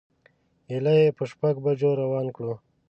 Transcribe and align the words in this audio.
ایله 0.71 0.93
یې 0.99 1.15
په 1.17 1.23
شپږو 1.31 1.63
بجو 1.65 1.89
روان 2.01 2.27
کړو. 2.35 2.53